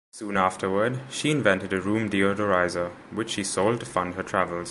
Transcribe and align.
Soon 0.09 0.35
afterward, 0.35 0.99
she 1.11 1.29
invented 1.29 1.71
a 1.73 1.79
room 1.79 2.09
deodorizer, 2.09 2.89
which 3.11 3.29
she 3.29 3.43
sold 3.43 3.81
to 3.81 3.85
fund 3.85 4.15
her 4.15 4.23
travels. 4.23 4.59